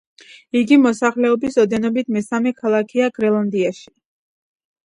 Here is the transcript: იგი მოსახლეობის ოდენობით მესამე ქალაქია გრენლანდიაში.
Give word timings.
იგი 0.59 0.77
მოსახლეობის 0.85 1.59
ოდენობით 1.63 2.09
მესამე 2.17 2.57
ქალაქია 2.63 3.11
გრენლანდიაში. 3.19 3.87